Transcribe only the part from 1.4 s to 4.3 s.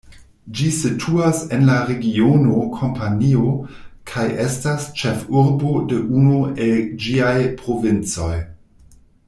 en la regiono Kampanio kaj